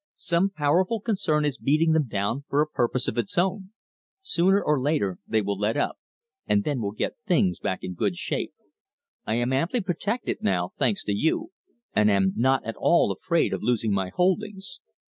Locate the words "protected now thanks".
9.79-11.03